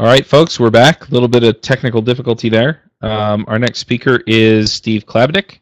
[0.00, 1.06] All right, folks, we're back.
[1.06, 2.90] A little bit of technical difficulty there.
[3.02, 5.58] Um, our next speaker is Steve Klabnik.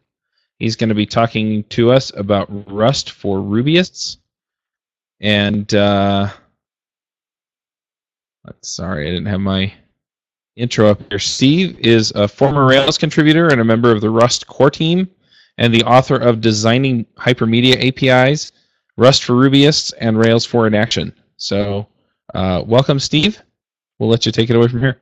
[0.61, 4.19] He's going to be talking to us about Rust for Rubyists.
[5.21, 6.29] And uh,
[8.63, 9.73] sorry, I didn't have my
[10.55, 11.19] intro up here.
[11.19, 15.11] Steve is a former Rails contributor and a member of the Rust core team,
[15.57, 18.53] and the author of Designing Hypermedia APIs,
[18.97, 21.13] Rust for Rubyists, and Rails 4 in Action.
[21.39, 21.89] So,
[22.37, 23.43] uh, welcome, Steve.
[23.99, 25.01] We'll let you take it away from here.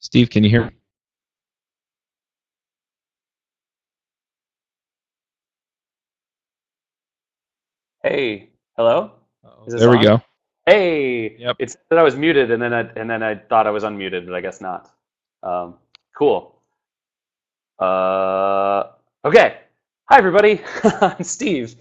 [0.00, 0.72] Steve, can you hear me?
[8.02, 9.12] Hey, hello.
[9.66, 10.22] There we go.
[10.64, 11.56] Hey, Yep.
[11.58, 13.84] it said that I was muted, and then I and then I thought I was
[13.84, 14.90] unmuted, but I guess not.
[15.42, 15.74] Um,
[16.16, 16.60] cool.
[17.78, 18.84] Uh,
[19.24, 19.58] okay.
[20.08, 20.60] Hi, everybody.
[20.84, 21.76] I'm Steve.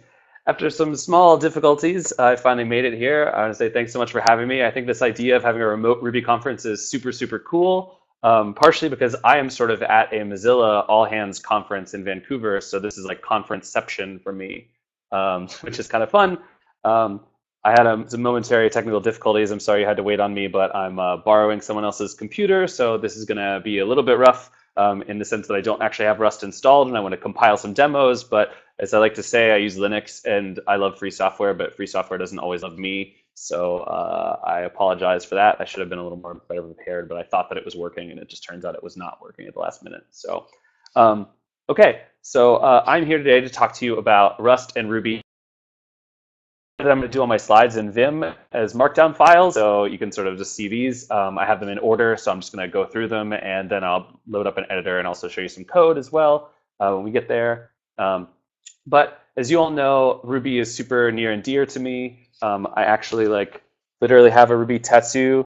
[0.47, 3.31] After some small difficulties, I finally made it here.
[3.36, 4.64] I want to say thanks so much for having me.
[4.64, 7.99] I think this idea of having a remote Ruby conference is super, super cool.
[8.22, 12.59] Um, partially because I am sort of at a Mozilla all hands conference in Vancouver,
[12.61, 14.70] so this is like conferenceception for me,
[15.11, 16.39] um, which is kind of fun.
[16.83, 17.22] Um,
[17.66, 19.49] I had um, some momentary technical difficulties.
[19.49, 22.67] I'm sorry you had to wait on me, but I'm uh, borrowing someone else's computer,
[22.67, 25.55] so this is going to be a little bit rough um, in the sense that
[25.55, 28.23] I don't actually have Rust installed and I want to compile some demos.
[28.23, 31.75] But as I like to say, I use Linux and I love free software, but
[31.75, 33.16] free software doesn't always love me.
[33.33, 35.59] So uh, I apologize for that.
[35.59, 37.75] I should have been a little more better prepared, but I thought that it was
[37.75, 40.05] working, and it just turns out it was not working at the last minute.
[40.11, 40.47] So,
[40.95, 41.27] um,
[41.67, 45.24] okay, so uh, I'm here today to talk to you about Rust and Ruby.
[46.77, 49.97] That I'm going to do all my slides in Vim as Markdown files, so you
[49.97, 51.09] can sort of just see these.
[51.09, 53.69] Um, I have them in order, so I'm just going to go through them, and
[53.69, 56.49] then I'll load up an editor and also show you some code as well
[56.81, 57.71] uh, when we get there.
[57.97, 58.27] Um,
[58.85, 62.27] but as you all know, Ruby is super near and dear to me.
[62.41, 63.61] Um, I actually like
[64.02, 65.45] literally have a Ruby tattoo.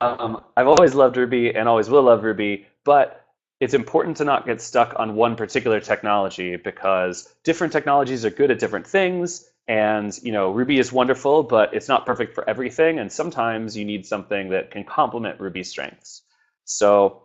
[0.00, 3.25] Um, I've always loved Ruby and always will love Ruby, but
[3.60, 8.50] it's important to not get stuck on one particular technology because different technologies are good
[8.50, 9.48] at different things.
[9.68, 12.98] And you know, Ruby is wonderful, but it's not perfect for everything.
[12.98, 16.22] And sometimes you need something that can complement Ruby's strengths.
[16.64, 17.22] So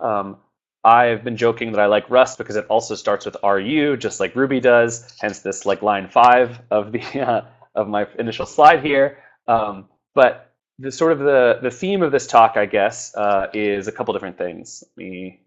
[0.00, 0.38] um,
[0.82, 4.34] I've been joking that I like Rust because it also starts with RU, just like
[4.34, 5.14] Ruby does.
[5.20, 7.42] Hence this like line five of the uh,
[7.74, 9.18] of my initial slide here.
[9.46, 13.86] Um, but the sort of the the theme of this talk, I guess, uh, is
[13.86, 14.82] a couple different things.
[14.96, 15.40] Let me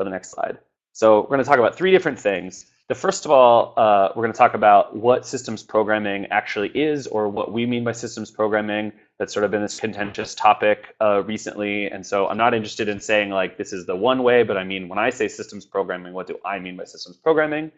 [0.00, 0.58] go to the next slide.
[0.92, 2.66] So we're going to talk about three different things.
[2.88, 7.06] The first of all, uh, we're going to talk about what systems programming actually is,
[7.06, 8.92] or what we mean by systems programming.
[9.18, 13.00] That's sort of been this contentious topic uh, recently, and so I'm not interested in
[13.00, 16.14] saying like this is the one way, but I mean when I say systems programming,
[16.14, 17.70] what do I mean by systems programming?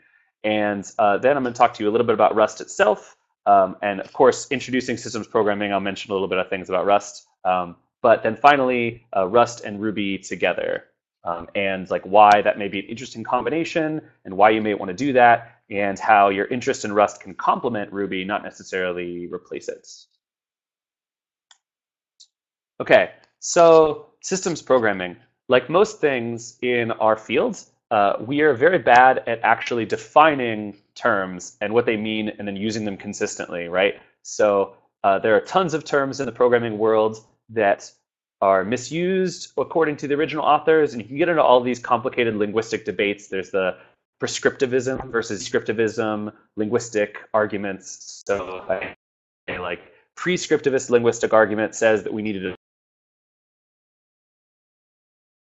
[0.44, 3.16] And uh, then I'm going to talk to you a little bit about Rust itself,
[3.44, 5.72] um, and of course, introducing systems programming.
[5.72, 9.62] I'll mention a little bit of things about Rust, um, but then finally, uh, Rust
[9.62, 10.84] and Ruby together
[11.24, 14.88] um, and like why that may be an interesting combination and why you may want
[14.88, 19.68] to do that and how your interest in Rust can complement Ruby, not necessarily replace
[19.68, 19.88] it.
[22.80, 25.16] Okay, so systems programming.
[25.48, 31.56] Like most things in our fields, uh, we are very bad at actually defining terms
[31.60, 34.00] and what they mean and then using them consistently, right?
[34.22, 37.90] So uh, there are tons of terms in the programming world that
[38.42, 40.92] are misused according to the original authors.
[40.92, 43.28] And you can get into all these complicated linguistic debates.
[43.28, 43.78] There's the
[44.20, 48.22] prescriptivism versus descriptivism, linguistic arguments.
[48.26, 48.64] So
[49.48, 49.80] a like
[50.16, 52.56] prescriptivist linguistic argument says that we needed to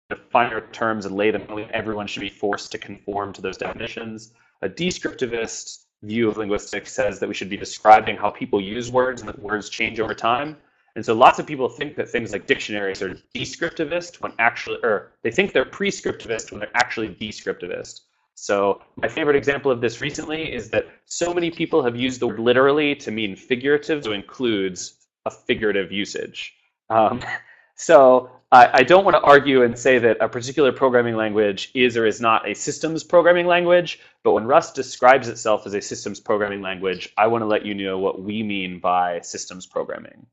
[0.09, 1.43] define our terms and lay them.
[1.71, 4.31] Everyone should be forced to conform to those definitions.
[4.61, 9.21] A descriptivist view of linguistics says that we should be describing how people use words
[9.21, 10.55] and that words change over time.
[10.97, 15.11] And so lots of people think that things like dictionaries are descriptivist when actually, or
[15.21, 18.01] they think they're prescriptivist when they're actually descriptivist.
[18.33, 22.25] So my favorite example of this recently is that so many people have used the
[22.25, 26.55] word literally to mean figurative, so includes a figurative usage.
[26.89, 27.21] Um,
[27.75, 31.95] so I, I don't want to argue and say that a particular programming language is
[31.95, 36.19] or is not a systems programming language, but when Rust describes itself as a systems
[36.19, 40.25] programming language, I want to let you know what we mean by systems programming.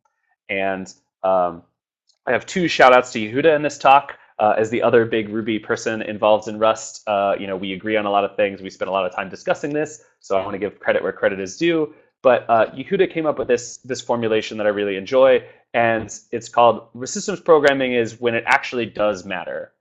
[0.49, 0.93] And
[1.23, 1.63] um,
[2.27, 4.19] I have two shout outs to Yehuda in this talk.
[4.41, 7.97] Uh, as the other big Ruby person involved in Rust, uh, you know, we agree
[7.97, 8.61] on a lot of things.
[8.61, 11.13] We spent a lot of time discussing this, so I want to give credit where
[11.13, 11.95] credit is due.
[12.21, 16.49] But uh, Yehuda came up with this this formulation that I really enjoy, and it's
[16.49, 19.73] called systems programming is when it actually does matter.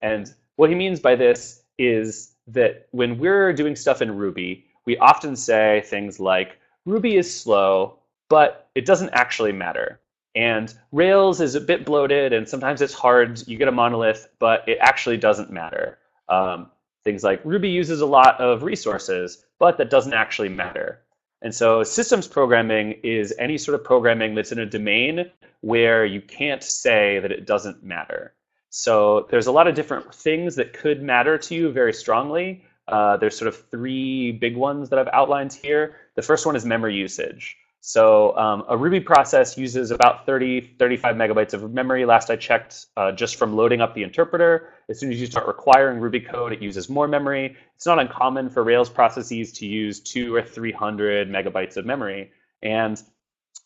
[0.00, 4.96] And what he means by this is that when we're doing stuff in Ruby, we
[4.98, 7.98] often say things like Ruby is slow,
[8.30, 10.00] but it doesn't actually matter.
[10.34, 13.46] And Rails is a bit bloated, and sometimes it's hard.
[13.46, 15.98] You get a monolith, but it actually doesn't matter.
[16.28, 16.70] Um,
[17.04, 21.00] things like Ruby uses a lot of resources, but that doesn't actually matter.
[21.42, 25.30] And so systems programming is any sort of programming that's in a domain
[25.62, 28.34] where you can't say that it doesn't matter.
[28.68, 32.64] So there's a lot of different things that could matter to you very strongly.
[32.86, 35.96] Uh, there's sort of three big ones that I've outlined here.
[36.14, 37.56] The first one is memory usage.
[37.82, 42.86] So um, a Ruby process uses about 30, 35 megabytes of memory last I checked
[42.96, 44.74] uh, just from loading up the interpreter.
[44.90, 47.56] As soon as you start requiring Ruby code, it uses more memory.
[47.76, 52.30] It's not uncommon for Rails processes to use two or 300 megabytes of memory.
[52.62, 53.02] And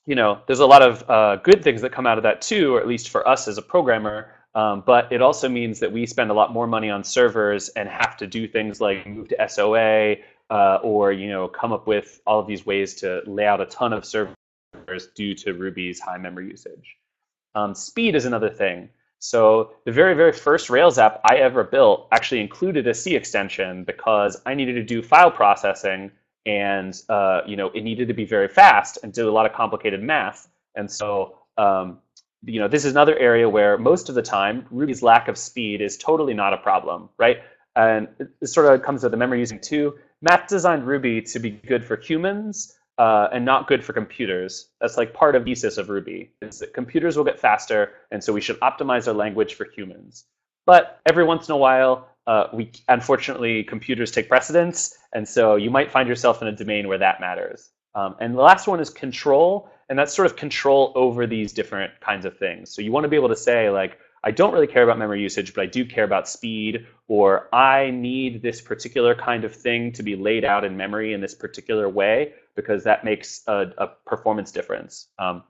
[0.06, 2.74] you know, there's a lot of uh, good things that come out of that too,
[2.74, 4.28] or at least for us as a programmer.
[4.54, 7.88] Um, but it also means that we spend a lot more money on servers and
[7.88, 10.16] have to do things like move to SOA,
[10.50, 13.66] uh, or you know come up with all of these ways to lay out a
[13.66, 14.36] ton of servers
[15.14, 16.96] due to Ruby's high memory usage.
[17.54, 18.88] Um, speed is another thing.
[19.20, 23.84] So the very, very first Rails app I ever built actually included a C extension
[23.84, 26.10] because I needed to do file processing
[26.46, 29.52] and uh, you know it needed to be very fast and do a lot of
[29.52, 30.48] complicated math.
[30.74, 32.00] And so um,
[32.44, 35.80] you know this is another area where most of the time Ruby's lack of speed
[35.80, 37.38] is totally not a problem, right?
[37.76, 38.08] And
[38.40, 39.94] it sort of comes with the memory using too.
[40.24, 44.70] Matz designed Ruby to be good for humans uh, and not good for computers.
[44.80, 48.24] That's like part of the thesis of Ruby, is that computers will get faster, and
[48.24, 50.24] so we should optimize our language for humans.
[50.64, 55.70] But every once in a while, uh, we unfortunately computers take precedence, and so you
[55.70, 57.68] might find yourself in a domain where that matters.
[57.94, 62.00] Um, and the last one is control, and that's sort of control over these different
[62.00, 62.70] kinds of things.
[62.70, 65.20] So you want to be able to say like, I don't really care about memory
[65.20, 69.92] usage, but I do care about speed, or I need this particular kind of thing
[69.92, 73.88] to be laid out in memory in this particular way because that makes a, a
[74.06, 75.08] performance difference.
[75.18, 75.44] Um,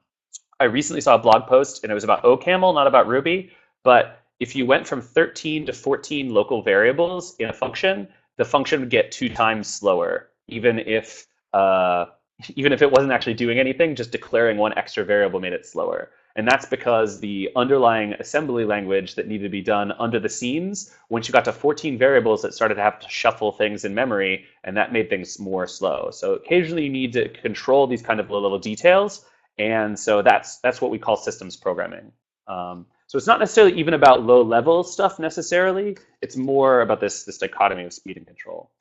[0.59, 3.53] I recently saw a blog post and it was about OCaml, not about Ruby,
[3.85, 8.81] but if you went from 13 to 14 local variables in a function, the function
[8.81, 12.07] would get two times slower, even if uh,
[12.57, 16.11] even if it wasn't actually doing anything, just declaring one extra variable made it slower.
[16.37, 20.93] And that's because the underlying assembly language that needed to be done under the scenes,
[21.09, 24.45] once you got to 14 variables, it started to have to shuffle things in memory,
[24.65, 26.11] and that made things more slow.
[26.11, 29.27] So occasionally you need to control these kind of low-level details,
[29.59, 32.11] and so that's that's what we call systems programming.
[32.49, 35.97] Um, so it's not necessarily even about low-level stuff necessarily.
[36.21, 38.73] It's more about this this dichotomy of speed and control.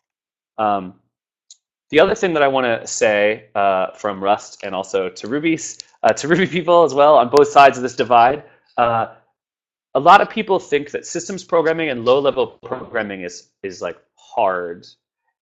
[0.58, 0.96] Um,
[1.92, 5.78] the other thing that I want to say uh, from Rust and also to Ruby's
[6.04, 8.44] uh, to Ruby people as well on both sides of this divide.
[8.78, 9.16] Uh,
[9.96, 14.88] a lot of people think that systems programming and low-level programming is is like hard,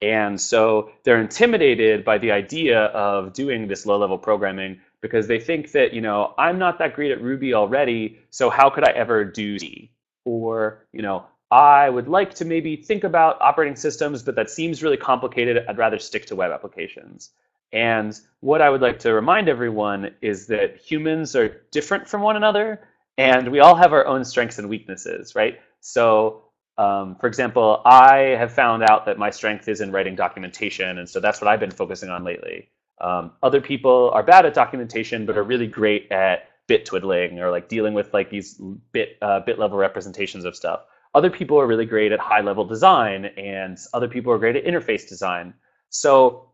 [0.01, 5.71] and so they're intimidated by the idea of doing this low-level programming because they think
[5.71, 9.23] that you know I'm not that great at Ruby already, so how could I ever
[9.23, 9.91] do C?
[10.25, 14.81] Or you know I would like to maybe think about operating systems, but that seems
[14.81, 15.65] really complicated.
[15.67, 17.31] I'd rather stick to web applications.
[17.73, 22.37] And what I would like to remind everyone is that humans are different from one
[22.37, 22.81] another,
[23.17, 25.59] and we all have our own strengths and weaknesses, right?
[25.81, 26.43] So,
[26.77, 31.07] um, for example, I have found out that my strength is in writing documentation, and
[31.07, 32.69] so that's what I've been focusing on lately.
[33.01, 37.51] Um, other people are bad at documentation, but are really great at bit twiddling or
[37.51, 38.61] like dealing with like these
[38.93, 40.81] bit uh, bit level representations of stuff.
[41.13, 44.65] Other people are really great at high level design, and other people are great at
[44.65, 45.53] interface design.
[45.89, 46.51] So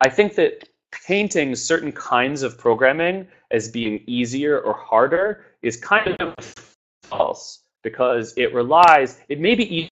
[0.00, 6.16] I think that painting certain kinds of programming as being easier or harder is kind
[6.20, 6.34] of
[7.04, 9.88] false because it relies, it may be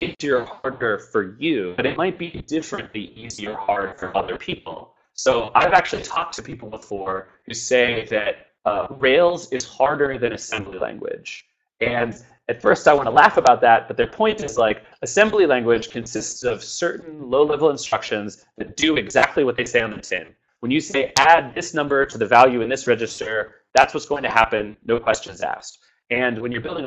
[0.00, 4.36] easier or harder for you, but it might be differently easier or hard for other
[4.38, 4.94] people.
[5.12, 10.32] So I've actually talked to people before who say that uh, Rails is harder than
[10.32, 11.46] assembly language.
[11.80, 12.10] And
[12.48, 15.90] at first I want to laugh about that, but their point is like assembly language
[15.90, 20.26] consists of certain low-level instructions that do exactly what they say on the tin.
[20.60, 23.34] When you say add this number to the value in this register,
[23.74, 25.78] that's what's going to happen, no questions asked.
[26.10, 26.86] And when you're building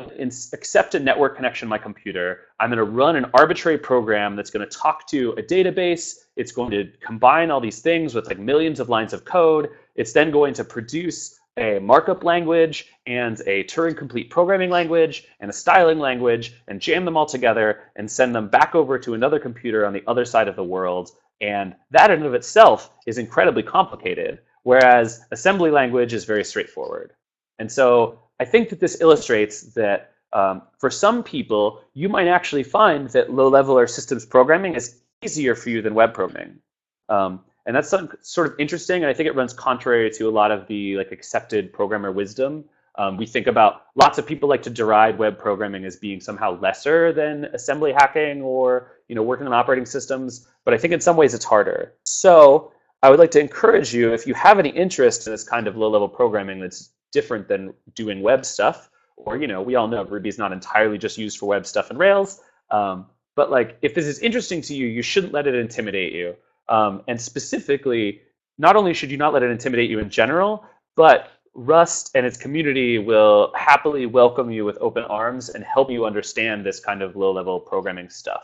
[0.58, 4.68] accept a network connection my computer, I'm going to run an arbitrary program that's going
[4.68, 6.04] to talk to a database.
[6.34, 9.70] It's going to combine all these things with like millions of lines of code.
[9.94, 15.50] It's then going to produce a markup language and a Turing complete programming language and
[15.50, 19.38] a styling language and jam them all together and send them back over to another
[19.38, 21.10] computer on the other side of the world.
[21.40, 27.12] And that in and of itself is incredibly complicated, whereas assembly language is very straightforward.
[27.58, 32.62] And so I think that this illustrates that um, for some people, you might actually
[32.62, 36.58] find that low level or systems programming is easier for you than web programming.
[37.08, 40.50] Um, and that's sort of interesting, and I think it runs contrary to a lot
[40.50, 42.64] of the like accepted programmer wisdom.
[42.96, 46.60] Um, we think about lots of people like to deride web programming as being somehow
[46.60, 51.00] lesser than assembly hacking or you know working on operating systems, but I think in
[51.00, 51.94] some ways it's harder.
[52.04, 55.66] So I would like to encourage you, if you have any interest in this kind
[55.66, 60.04] of low-level programming that's different than doing web stuff, or you know we all know
[60.04, 62.40] Ruby is not entirely just used for web stuff and Rails,
[62.70, 66.34] um, but like if this is interesting to you, you shouldn't let it intimidate you.
[66.68, 68.22] Um, and specifically,
[68.58, 70.64] not only should you not let it intimidate you in general,
[70.96, 76.06] but Rust and its community will happily welcome you with open arms and help you
[76.06, 78.42] understand this kind of low-level programming stuff.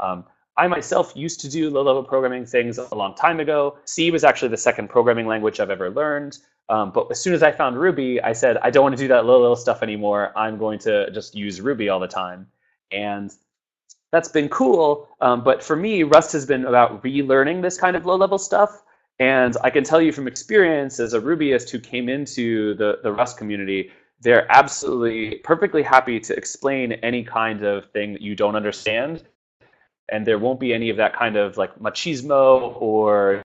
[0.00, 0.24] Um,
[0.56, 3.78] I myself used to do low-level programming things a long time ago.
[3.86, 6.38] C was actually the second programming language I've ever learned.
[6.68, 9.08] Um, but as soon as I found Ruby, I said, I don't want to do
[9.08, 10.32] that low-level stuff anymore.
[10.36, 12.46] I'm going to just use Ruby all the time.
[12.92, 13.32] And
[14.12, 15.08] that's been cool.
[15.20, 18.82] Um, but for me, Rust has been about relearning this kind of low-level stuff.
[19.18, 23.12] And I can tell you from experience as a Rubyist who came into the, the
[23.12, 23.90] Rust community,
[24.20, 29.24] they're absolutely perfectly happy to explain any kind of thing that you don't understand.
[30.10, 33.42] And there won't be any of that kind of like machismo or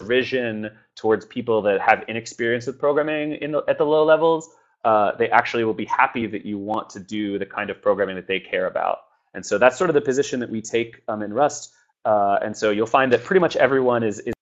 [0.00, 4.50] derision towards people that have inexperience with programming in the, at the low levels
[4.86, 8.14] uh, they actually will be happy that you want to do the kind of programming
[8.14, 9.00] that they care about.
[9.34, 11.74] And so that's sort of the position that we take um, in Rust.
[12.04, 14.20] Uh, and so you'll find that pretty much everyone is.
[14.20, 14.32] is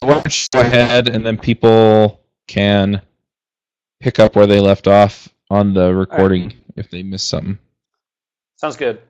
[0.00, 3.00] Why don't you go ahead and then people can
[4.00, 6.56] pick up where they left off on the recording right.
[6.76, 7.58] if they missed something.
[8.56, 9.00] Sounds good.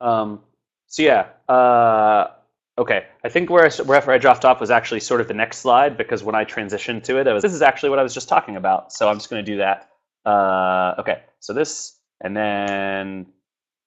[0.00, 0.42] Um,
[0.86, 2.28] so yeah, uh,
[2.76, 5.58] Okay, I think where I, where I dropped off was actually sort of the next
[5.58, 8.12] slide because when I transitioned to it, it was, this is actually what I was
[8.12, 8.92] just talking about.
[8.92, 9.90] So I'm just going to do that.
[10.24, 13.26] Uh, okay, so this and then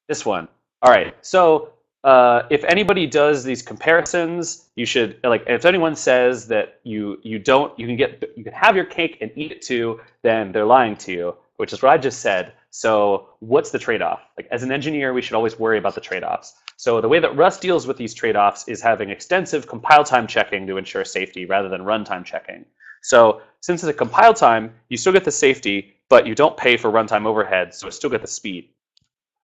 [0.08, 0.48] this one.
[0.82, 5.44] All right, so uh, if anybody does these comparisons, you should like.
[5.48, 9.18] If anyone says that you you don't, you can get you can have your cake
[9.20, 12.54] and eat it too, then they're lying to you, which is what I just said.
[12.70, 14.22] So what's the trade-off?
[14.38, 16.54] Like as an engineer, we should always worry about the trade-offs.
[16.78, 20.68] So the way that Rust deals with these trade-offs is having extensive compile time checking
[20.68, 22.66] to ensure safety rather than runtime checking.
[23.02, 26.78] So since it's a compile time, you still get the safety, but you don't pay
[26.78, 28.70] for runtime overhead, so it still get the speed.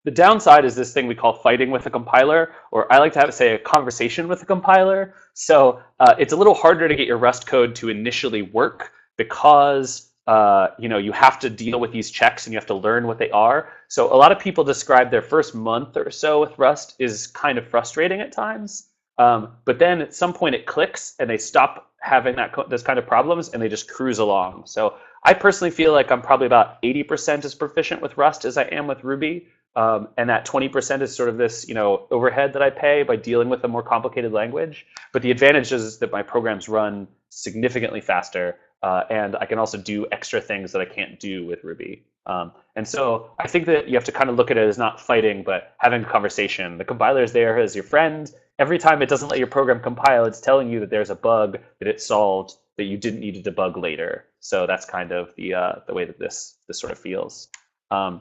[0.04, 3.18] The downside is this thing we call fighting with a compiler, or I like to
[3.18, 5.14] have say a conversation with a compiler.
[5.32, 10.12] So uh, it's a little harder to get your Rust code to initially work because
[10.26, 13.06] uh, you know, you have to deal with these checks and you have to learn
[13.06, 13.68] what they are.
[13.88, 17.58] So a lot of people describe their first month or so with Rust is kind
[17.58, 18.88] of frustrating at times.
[19.18, 22.98] Um, but then at some point it clicks and they stop having that those kind
[22.98, 24.64] of problems and they just cruise along.
[24.66, 28.64] So I personally feel like I'm probably about 80% as proficient with Rust as I
[28.64, 29.46] am with Ruby.
[29.76, 33.16] Um, and that 20% is sort of this, you know, overhead that I pay by
[33.16, 34.86] dealing with a more complicated language.
[35.12, 39.78] But the advantage is that my programs run significantly faster uh, and I can also
[39.78, 42.04] do extra things that I can't do with Ruby.
[42.26, 44.76] Um, and so I think that you have to kind of look at it as
[44.76, 46.76] not fighting, but having a conversation.
[46.76, 48.30] The compiler is there as your friend.
[48.58, 51.56] Every time it doesn't let your program compile, it's telling you that there's a bug
[51.78, 54.26] that it solved that you didn't need to debug later.
[54.40, 57.48] So that's kind of the uh, the way that this this sort of feels.
[57.90, 58.20] Um,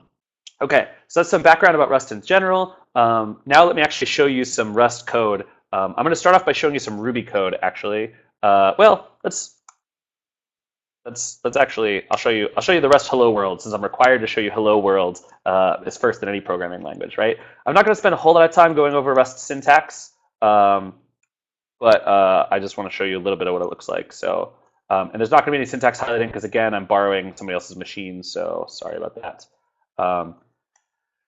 [0.62, 2.77] okay, so that's some background about Rust in general.
[2.96, 5.41] Um, now let me actually show you some Rust code.
[5.74, 8.13] Um, I'm going to start off by showing you some Ruby code, actually.
[8.43, 9.55] Uh, well, let's
[11.06, 13.84] let's let's actually I'll show you I'll show you the Rust hello world since I'm
[13.84, 17.38] required to show you hello world uh, is first in any programming language, right?
[17.66, 20.96] I'm not going to spend a whole lot of time going over Rust syntax, um,
[21.80, 23.90] but uh, I just want to show you a little bit of what it looks
[23.90, 24.14] like.
[24.14, 24.54] So
[24.90, 27.56] um, and there's not going to be any syntax highlighting because again I'm borrowing somebody
[27.56, 29.46] else's machine, so sorry about that.
[30.02, 30.36] Um,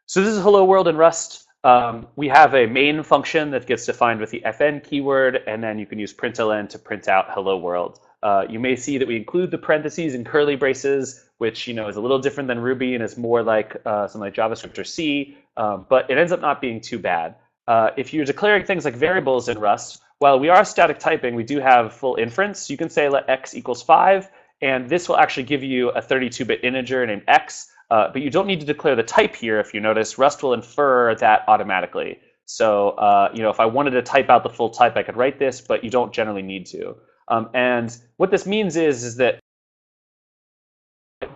[0.06, 1.48] so this is hello world in Rust.
[1.64, 5.80] Um, we have a main function that gets defined with the fn keyword, and then
[5.80, 8.00] you can use println to print out hello world.
[8.26, 11.88] Uh, you may see that we include the parentheses and curly braces, which you know
[11.88, 14.84] is a little different than Ruby and is more like uh, something like JavaScript or
[14.84, 17.36] C, um, but it ends up not being too bad.
[17.68, 21.44] Uh, if you're declaring things like variables in Rust, while we are static typing, we
[21.44, 22.68] do have full inference.
[22.68, 24.28] You can say let x equals 5,
[24.64, 28.48] and this will actually give you a 32-bit integer named x, uh, but you don't
[28.48, 29.60] need to declare the type here.
[29.60, 32.18] If you notice, Rust will infer that automatically.
[32.46, 35.16] So uh, you know, if I wanted to type out the full type, I could
[35.16, 36.96] write this, but you don't generally need to.
[37.28, 39.40] Um, and what this means is, is that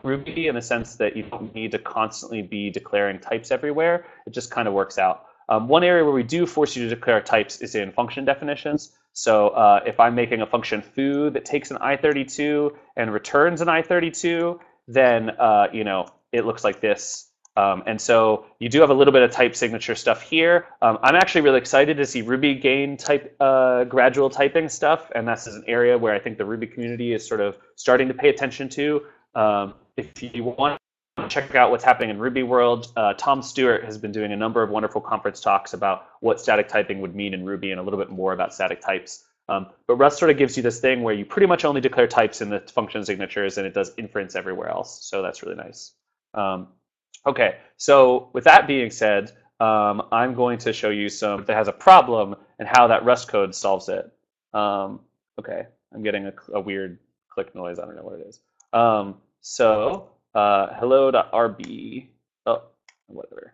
[0.04, 4.06] Ruby in the sense that you don't need to constantly be declaring types everywhere.
[4.26, 5.26] It just kind of works out.
[5.50, 8.92] Um, one area where we do force you to declare types is in function definitions.
[9.14, 13.68] So uh, if I'm making a function foo that takes an i32 and returns an
[13.68, 17.29] i32, then uh, you know it looks like this.
[17.60, 20.68] Um, and so you do have a little bit of type signature stuff here.
[20.82, 25.28] Um, I'm actually really excited to see Ruby gain type uh, gradual typing stuff, and
[25.28, 28.14] this is an area where I think the Ruby community is sort of starting to
[28.14, 29.02] pay attention to.
[29.36, 30.80] Um, if you want
[31.18, 34.38] to check out what's happening in Ruby world, uh, Tom Stuart has been doing a
[34.38, 37.84] number of wonderful conference talks about what static typing would mean in Ruby and a
[37.84, 39.26] little bit more about static types.
[39.50, 42.08] Um, but Rust sort of gives you this thing where you pretty much only declare
[42.08, 45.00] types in the function signatures and it does inference everywhere else.
[45.02, 45.92] So that's really nice.
[46.36, 46.68] Um,
[47.26, 51.68] okay, so with that being said, um, I'm going to show you some that has
[51.68, 54.10] a problem and how that Rust code solves it.
[54.54, 55.02] Um,
[55.40, 56.98] okay, I'm getting a, a, weird
[57.30, 57.78] click noise.
[57.78, 58.40] I don't know what it is.
[58.74, 62.08] Um, so uh, hello.rb,
[62.46, 62.62] oh,
[63.08, 63.54] whatever.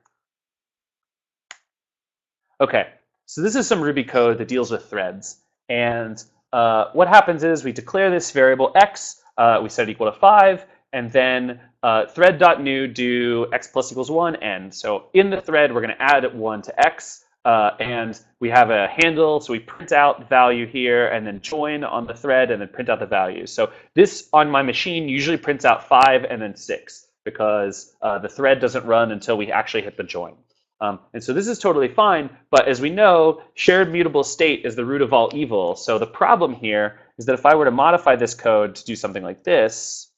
[2.61, 2.87] Okay,
[3.25, 5.41] so this is some Ruby code that deals with threads.
[5.69, 10.11] And uh, what happens is we declare this variable x, uh, we set it equal
[10.11, 14.73] to 5, and then uh, thread.new do x plus equals 1 end.
[14.73, 18.71] So in the thread, we're going to add 1 to x, uh, and we have
[18.71, 22.49] a handle, so we print out the value here and then join on the thread
[22.49, 23.45] and then print out the value.
[23.45, 28.29] So this on my machine usually prints out five and then six because uh, the
[28.29, 30.35] thread doesn't run until we actually hit the join.
[30.79, 34.75] Um, and so this is totally fine, but as we know, shared mutable state is
[34.75, 35.75] the root of all evil.
[35.75, 38.95] So the problem here is that if I were to modify this code to do
[38.95, 40.11] something like this,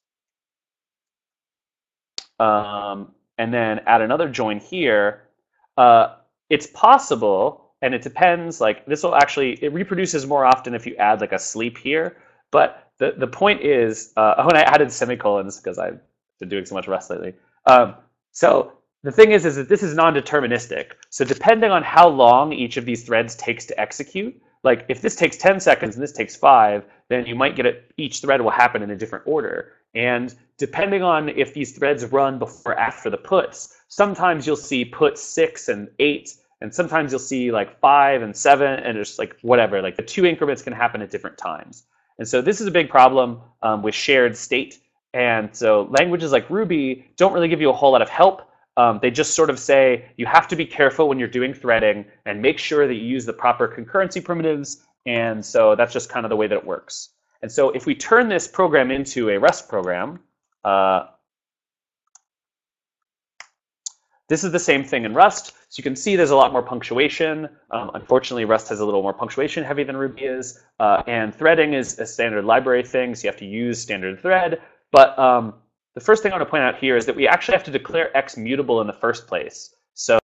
[2.40, 5.24] um, and then add another join here,
[5.78, 6.16] uh,
[6.50, 10.96] it's possible, and it depends, like this will actually, it reproduces more often if you
[10.96, 12.18] add like a sleep here.
[12.52, 16.00] But the, the point is, uh, when I added semicolons, because I've
[16.40, 17.34] been doing so much Rust lately.
[17.66, 17.96] Um,
[18.32, 20.94] so the thing is, is that this is non-deterministic.
[21.10, 25.16] So depending on how long each of these threads takes to execute, like if this
[25.16, 28.52] takes 10 seconds and this takes five, then you might get it, each thread will
[28.52, 29.74] happen in a different order.
[29.98, 34.86] And depending on if these threads run before or after the puts, sometimes you'll see
[34.86, 39.36] put six and eight, and sometimes you'll see like five and seven, and just like
[39.42, 39.82] whatever.
[39.82, 41.88] Like the two increments can happen at different times.
[42.20, 44.80] And so this is a big problem um, with shared state.
[45.16, 48.44] And so languages like Ruby don't really give you a whole lot of help.
[48.76, 52.06] Um, they just sort of say you have to be careful when you're doing threading
[52.28, 54.86] and make sure that you use the proper concurrency primitives.
[55.08, 57.10] And so that's just kind of the way that it works.
[57.42, 60.20] And so if we turn this program into a Rust program,
[60.64, 61.08] uh,
[64.30, 65.54] this is the same thing in Rust.
[65.70, 67.50] So you can see there's a lot more punctuation.
[67.72, 70.62] Um, unfortunately, Rust has a little more punctuation heavy than Ruby is.
[70.80, 74.62] Uh, and threading is a standard library thing, so you have to use standard thread.
[74.92, 75.54] But um,
[75.96, 77.72] the first thing I want to point out here is that we actually have to
[77.72, 79.74] declare x mutable in the first place.
[79.94, 80.20] So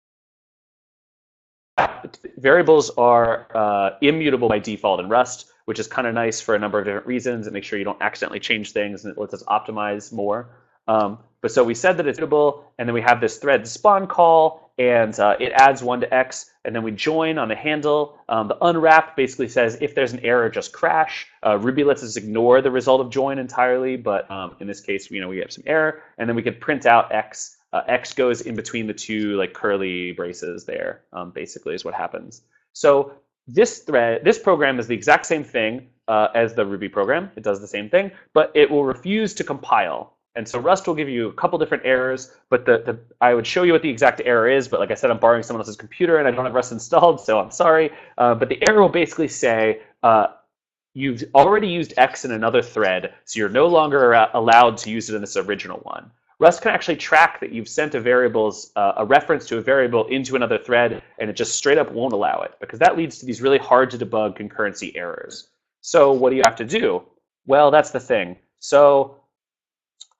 [2.38, 6.60] variables are uh, immutable by default in Rust, which is kind of nice for a
[6.60, 7.48] number of different reasons.
[7.48, 10.50] It makes sure you don't accidentally change things, and it lets us optimize more.
[10.90, 14.06] Um, but so we said that it's mutable, and then we have this thread spawn
[14.06, 18.20] call, and uh, it adds one to x, and then we join on the handle.
[18.28, 21.26] Um, the unwrap basically says if there's an error, just crash.
[21.42, 25.10] Uh, Ruby lets us ignore the result of join entirely, but um, in this case,
[25.10, 27.56] you know, we have some error, and then we can print out x.
[27.72, 31.94] Uh, x goes in between the two like curly braces there, um, basically is what
[31.94, 32.42] happens.
[32.74, 33.14] So
[33.48, 37.32] this thread, this program is the exact same thing uh, as the Ruby program.
[37.36, 40.18] It does the same thing, but it will refuse to compile.
[40.36, 43.46] And so Rust will give you a couple different errors, but the, the I would
[43.46, 45.76] show you what the exact error is, but like I said, I'm borrowing someone else's
[45.76, 47.92] computer and I don't have Rust installed, so I'm sorry.
[48.18, 50.28] Uh, but the error will basically say, uh,
[50.94, 55.16] you've already used X in another thread, so you're no longer allowed to use it
[55.16, 56.12] in this original one.
[56.42, 60.08] Rust can actually track that you've sent a variable's uh, a reference to a variable
[60.08, 63.28] into another thread, and it just straight up won't allow it because that leads to
[63.28, 65.50] these really hard to debug concurrency errors.
[65.82, 67.04] So what do you have to do?
[67.46, 68.38] Well, that's the thing.
[68.58, 69.22] So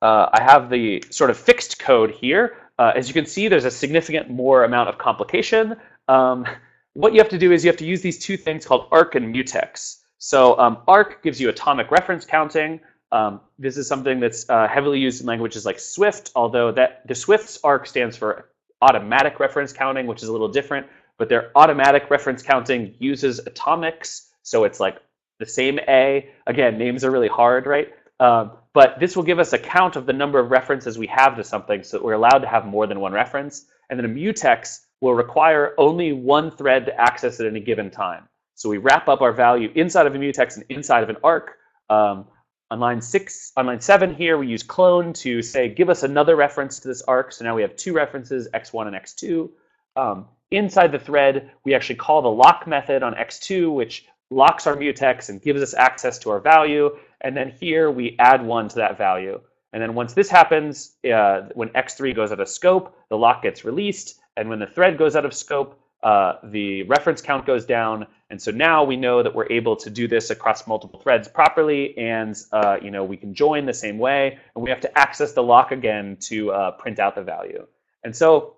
[0.00, 2.56] uh, I have the sort of fixed code here.
[2.78, 5.74] Uh, as you can see, there's a significant more amount of complication.
[6.06, 6.46] Um,
[6.92, 9.16] what you have to do is you have to use these two things called arc
[9.16, 10.02] and mutex.
[10.18, 12.78] So um, arc gives you atomic reference counting.
[13.12, 17.14] Um, this is something that's uh, heavily used in languages like Swift, although that the
[17.14, 18.48] Swift's arc stands for
[18.80, 20.86] automatic reference counting, which is a little different.
[21.18, 24.98] But their automatic reference counting uses atomics, so it's like
[25.38, 26.30] the same A.
[26.46, 27.92] Again, names are really hard, right?
[28.18, 31.36] Um, but this will give us a count of the number of references we have
[31.36, 33.66] to something so that we're allowed to have more than one reference.
[33.90, 38.28] And then a mutex will require only one thread to access at any given time.
[38.54, 41.58] So we wrap up our value inside of a mutex and inside of an arc.
[41.90, 42.26] Um,
[42.72, 46.36] on line six, on line seven here, we use clone to say, give us another
[46.36, 47.30] reference to this arc.
[47.30, 49.50] So now we have two references, x1 and x2.
[49.94, 54.74] Um, inside the thread, we actually call the lock method on x2, which locks our
[54.74, 56.96] mutex and gives us access to our value.
[57.20, 59.38] And then here we add one to that value.
[59.74, 63.66] And then once this happens, uh, when x3 goes out of scope, the lock gets
[63.66, 64.18] released.
[64.38, 68.06] And when the thread goes out of scope, uh, the reference count goes down.
[68.30, 71.96] And so now we know that we're able to do this across multiple threads properly,
[71.98, 75.32] and uh, you know we can join the same way, and we have to access
[75.32, 77.66] the lock again to uh, print out the value.
[78.04, 78.56] And so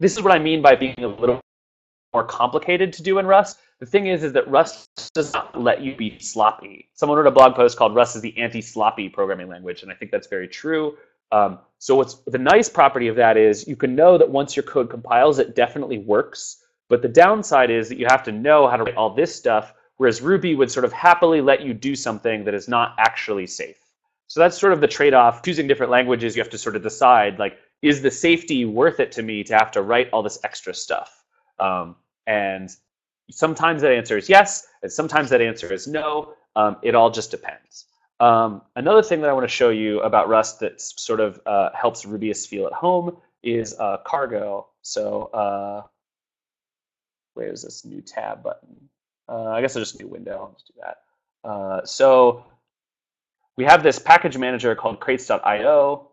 [0.00, 1.40] this is what I mean by being a little
[2.12, 3.58] more complicated to do in Rust.
[3.78, 6.88] The thing is, is that Rust does not let you be sloppy.
[6.94, 10.10] Someone wrote a blog post called "Rust is the anti-sloppy programming language," and I think
[10.10, 10.96] that's very true.
[11.30, 14.64] Um, so what's the nice property of that is you can know that once your
[14.64, 16.61] code compiles, it definitely works
[16.92, 19.72] but the downside is that you have to know how to write all this stuff,
[19.96, 23.78] whereas Ruby would sort of happily let you do something that is not actually safe.
[24.26, 25.42] So that's sort of the trade-off.
[25.42, 29.10] Choosing different languages, you have to sort of decide, like, is the safety worth it
[29.12, 31.24] to me to have to write all this extra stuff?
[31.58, 32.68] Um, and
[33.30, 36.34] sometimes that answer is yes, and sometimes that answer is no.
[36.56, 37.86] Um, it all just depends.
[38.20, 41.70] Um, another thing that I want to show you about Rust that sort of uh,
[41.72, 44.66] helps Rubyists feel at home is uh, cargo.
[44.82, 45.86] So uh,
[47.34, 48.76] where's this new tab button?
[49.28, 50.50] Uh, I guess I'll just new window.
[50.50, 51.48] Let's do that.
[51.48, 52.44] Uh, so
[53.56, 56.08] we have this package manager called crates.io.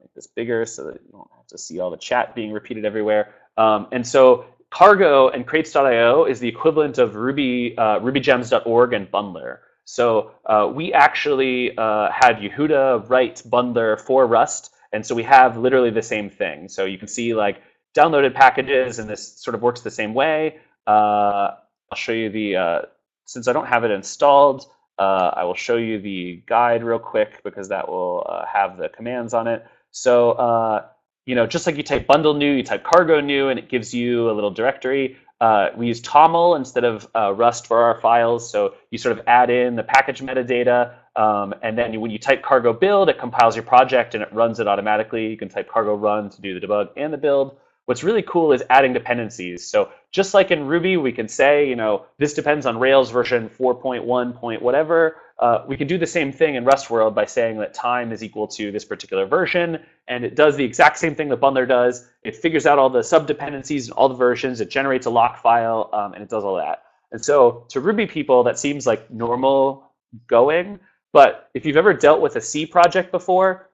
[0.00, 2.84] Make this bigger so that you don't have to see all the chat being repeated
[2.84, 3.34] everywhere.
[3.56, 9.58] Um, and so Cargo and crates.io is the equivalent of Ruby, uh, rubygems.org and Bundler.
[9.84, 15.56] So uh, we actually uh, had Yehuda write Bundler for Rust, and so we have
[15.56, 16.68] literally the same thing.
[16.68, 17.60] So you can see like
[17.94, 20.58] downloaded packages, and this sort of works the same way.
[20.86, 21.54] Uh,
[21.90, 22.82] I'll show you the, uh,
[23.24, 24.66] since I don't have it installed,
[24.98, 28.88] uh, I will show you the guide real quick because that will uh, have the
[28.88, 29.66] commands on it.
[29.92, 30.86] So, uh,
[31.26, 33.94] you know, just like you type bundle new, you type cargo new, and it gives
[33.94, 35.16] you a little directory.
[35.40, 38.50] Uh, we use TOML instead of Rust for our files.
[38.50, 42.42] So you sort of add in the package metadata, um, and then when you type
[42.42, 45.26] cargo build, it compiles your project and it runs it automatically.
[45.28, 47.58] You can type cargo run to do the debug and the build.
[47.86, 49.66] What's really cool is adding dependencies.
[49.66, 53.48] So just like in Ruby, we can say, you know, this depends on Rails version
[53.48, 55.16] 4.1 point whatever.
[55.40, 58.22] Uh, we can do the same thing in Rust world by saying that time is
[58.22, 62.08] equal to this particular version, and it does the exact same thing that Bundler does.
[62.22, 64.60] It figures out all the sub-dependencies and all the versions.
[64.60, 66.82] It generates a lock file, um, and it does all that.
[67.12, 69.92] And so to Ruby people, that seems like normal
[70.26, 70.78] going.
[71.12, 73.70] But if you've ever dealt with a C project before,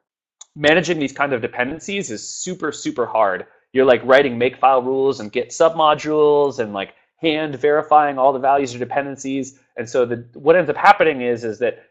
[0.55, 5.31] managing these kind of dependencies is super, super hard you're like writing makefile rules and
[5.31, 9.59] git submodules and like hand verifying all the values or dependencies.
[9.77, 11.85] And so the what ends up happening is is that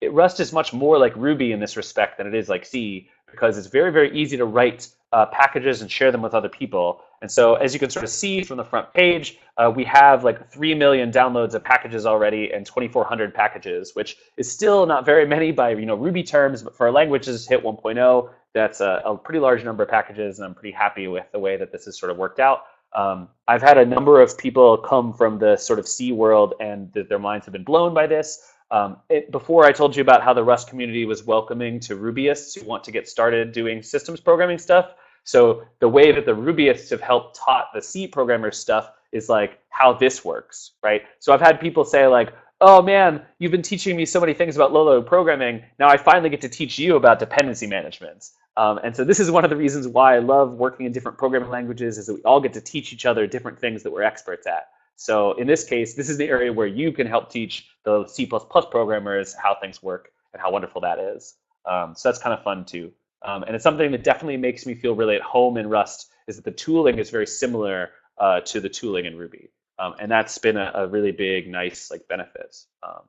[0.00, 3.08] it, Rust is much more like Ruby in this respect than it is like C
[3.30, 7.00] because it's very very easy to write uh, packages and share them with other people.
[7.22, 10.24] And so as you can sort of see from the front page, uh, we have
[10.24, 15.26] like 3 million downloads of packages already and 2,400 packages, which is still not very
[15.26, 19.16] many by you know Ruby terms, but for our languages hit 1.0, that's a, a,
[19.16, 21.98] pretty large number of packages, and I'm pretty happy with the way that this has
[21.98, 22.64] sort of worked out.
[22.94, 26.92] Um, I've had a number of people come from the sort of C world, and
[26.94, 28.28] th their minds have been blown by this.
[28.70, 32.58] Um, it, before I told you about how the Rust community was welcoming to Rubyists
[32.58, 34.94] who want to get started doing systems programming stuff.
[35.24, 39.58] So the way that the Rubyists have helped taught the C programmers stuff is like
[39.70, 41.02] how this works, right?
[41.20, 44.56] So I've had people say like, oh man, you've been teaching me so many things
[44.56, 45.62] about low-level programming.
[45.78, 48.30] Now I finally get to teach you about dependency management.
[48.56, 51.18] Um, and so this is one of the reasons why I love working in different
[51.18, 54.02] programming languages is that we all get to teach each other different things that we're
[54.02, 54.68] experts at.
[54.96, 58.26] So in this case, this is the area where you can help teach the C++
[58.26, 61.34] programmers how things work and how wonderful that is.
[61.66, 62.92] Um, so that's kind of fun too.
[63.22, 66.36] Um, and it's something that definitely makes me feel really at home in Rust is
[66.36, 69.50] that the tooling is very similar uh, to the tooling in Ruby.
[69.78, 72.56] Um, and that's been a, a, really big, nice like benefit.
[72.82, 73.02] Um,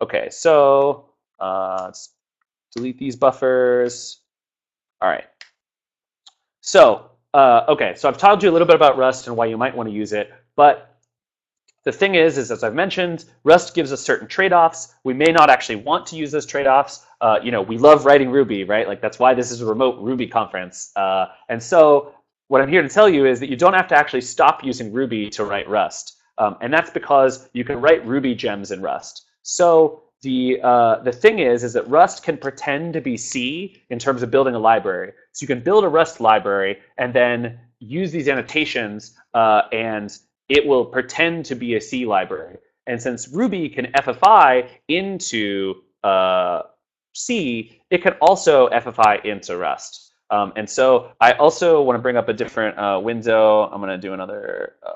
[0.00, 2.10] okay, so uh, let's
[2.74, 4.20] delete these buffers.
[5.00, 5.24] All right.
[6.62, 9.56] So, uh, okay, so I've told you a little bit about Rust and why you
[9.56, 10.89] might want to use it, but
[11.84, 14.94] the thing is, is as I've mentioned, Rust gives us certain trade-offs.
[15.04, 17.06] We may not actually want to use those trade-offs.
[17.20, 18.86] Uh, you know, we love writing Ruby, right?
[18.86, 20.92] Like that's why this is a remote Ruby conference.
[20.96, 22.12] Uh, and so
[22.48, 24.92] what I'm here to tell you is that you don't have to actually stop using
[24.92, 26.18] Ruby to write Rust.
[26.38, 29.26] Um, and that's because you can write Ruby gems in Rust.
[29.42, 33.98] So the uh, the thing is is that Rust can pretend to be C in
[33.98, 35.12] terms of building a library.
[35.32, 40.16] So you can build a Rust library and then use these annotations, uh, and
[40.50, 42.58] it will pretend to be a C library.
[42.86, 46.62] And since Ruby can FFI into uh,
[47.14, 50.12] C, it can also FFI into Rust.
[50.30, 53.62] Um, and so I also want to bring up a different uh, window.
[53.70, 54.90] I'm going to do another uh,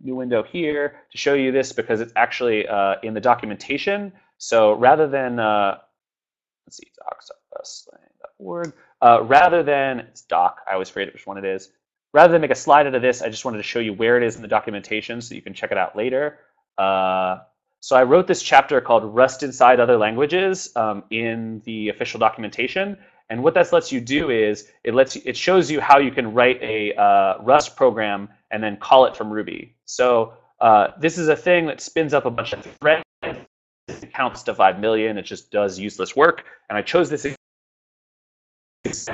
[0.00, 2.66] new window here to show you this because it's actually
[3.02, 4.12] in the documentation.
[4.38, 11.38] So rather than, let's see, docs.rustlang.org, rather than, it's doc, I always forget which one
[11.38, 11.70] it is.
[12.12, 14.16] Rather than make a slide out of this, I just wanted to show you where
[14.16, 16.38] it is in the documentation so you can check it out later.
[16.76, 17.38] Uh,
[17.80, 22.96] so I wrote this chapter called Rust Inside Other Languages um, in the official documentation.
[23.30, 26.10] And what that lets you do is it lets you, it shows you how you
[26.10, 29.74] can write a uh, Rust program and then call it from Ruby.
[29.86, 33.02] So uh, this is a thing that spins up a bunch of threads.
[33.22, 35.16] It counts to 5 million.
[35.16, 36.44] It just does useless work.
[36.68, 37.26] And I chose this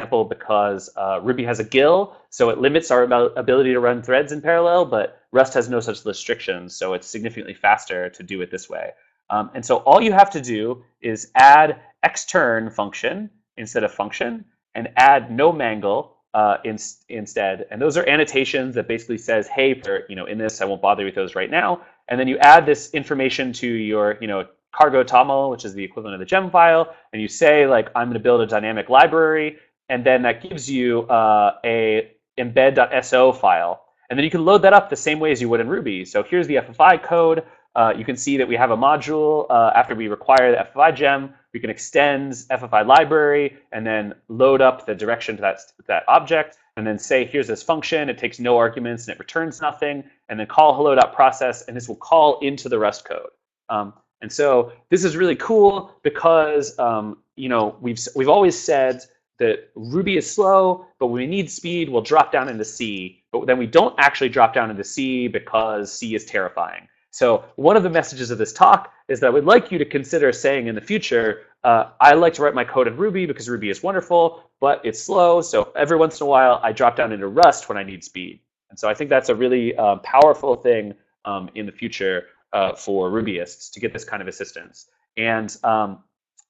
[0.09, 3.03] example because uh, Ruby has a GIL, so it limits our
[3.37, 7.55] ability to run threads in parallel, but Rust has no such restrictions, so it's significantly
[7.55, 8.92] faster to do it this way.
[9.31, 14.44] Um, and so all you have to do is add extern function instead of function,
[14.75, 17.66] and add no mangle uh, in, instead.
[17.71, 21.05] And those are annotations that basically says, hey, you know, in this, I won't bother
[21.05, 21.83] with those right now.
[22.09, 25.83] And then you add this information to your, you know, cargo toml, which is the
[25.83, 28.88] equivalent of the gem file, and you say like, I'm going to build a dynamic
[28.88, 29.57] library,
[29.88, 33.85] and then that gives you uh, a embed.so file.
[34.11, 36.05] And then you can load that up the same way as you would in Ruby.
[36.05, 37.44] So here's the FFI code.
[37.74, 39.46] Uh, you can see that we have a module.
[39.51, 44.61] Uh, after we require the FFI gem, we can extend FFI library and then load
[44.61, 48.09] up the direction to that, that object and then say, here's this function.
[48.09, 50.05] It takes no arguments and it returns nothing.
[50.29, 53.31] And then call hello.process, and this will call into the Rust code.
[53.68, 59.03] Um, and so this is really cool because um, you know we've we've always said
[59.38, 63.22] that Ruby is slow, but when we need speed, we'll drop down into C.
[63.33, 66.88] But then we don't actually drop down into C because C is terrifying.
[67.11, 69.85] So one of the messages of this talk is that I would like you to
[69.85, 73.48] consider saying in the future, uh, I like to write my code in Ruby because
[73.48, 75.40] Ruby is wonderful, but it's slow.
[75.40, 78.40] So every once in a while, I drop down into Rust when I need speed.
[78.70, 82.74] And so I think that's a really uh, powerful thing um, in the future uh,
[82.74, 84.87] for Rubyists to get this kind of assistance.
[85.16, 86.05] And um,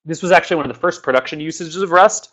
[0.04, 2.32] this was actually one of the first production usages of Rust.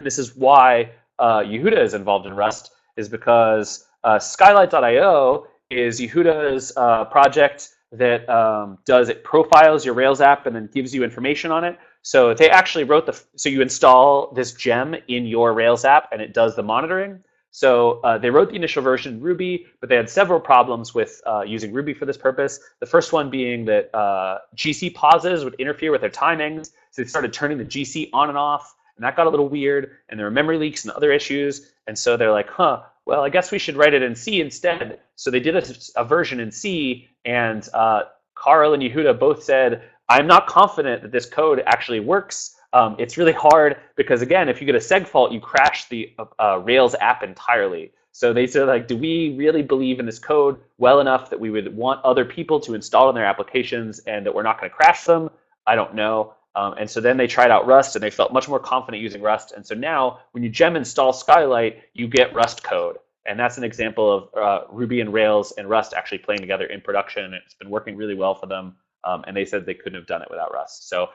[0.00, 6.72] This is why uh, Yehuda is involved in Rust, is because uh, Skylight.io is Yehuda's
[6.76, 11.50] uh, project that um, does it profiles your Rails app and then gives you information
[11.50, 11.78] on it.
[12.02, 16.22] So they actually wrote the so you install this gem in your Rails app and
[16.22, 17.22] it does the monitoring.
[17.50, 21.22] So uh, they wrote the initial version in Ruby, but they had several problems with
[21.26, 22.60] uh, using Ruby for this purpose.
[22.80, 26.72] The first one being that uh, GC pauses would interfere with their timings.
[26.90, 29.92] So they started turning the GC on and off, and that got a little weird.
[30.08, 31.72] And there were memory leaks and other issues.
[31.86, 35.00] And so they're like, huh, well, I guess we should write it in C instead.
[35.14, 35.64] So they did a,
[35.96, 38.02] a version in C, and uh,
[38.34, 43.16] Carl and Yehuda both said, I'm not confident that this code actually works um, it's
[43.16, 46.94] really hard because again, if you get a seg fault, you crash the uh, Rails
[47.00, 47.92] app entirely.
[48.12, 51.50] So they said, like, do we really believe in this code well enough that we
[51.50, 54.76] would want other people to install in their applications and that we're not going to
[54.76, 55.30] crash them?
[55.66, 56.34] I don't know.
[56.56, 59.20] Um, and so then they tried out Rust and they felt much more confident using
[59.20, 59.52] Rust.
[59.52, 62.96] And so now when you gem install Skylight, you get Rust code.
[63.26, 66.80] And that's an example of uh, Ruby and Rails and Rust actually playing together in
[66.80, 67.34] production.
[67.34, 68.76] It's been working really well for them.
[69.04, 70.88] Um, and they said they couldn't have done it without Rust.
[70.88, 71.10] So,